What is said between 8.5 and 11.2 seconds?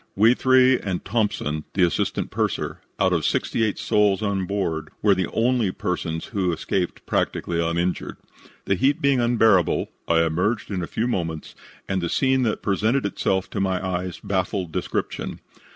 The heat being unbearable, I emerged in a few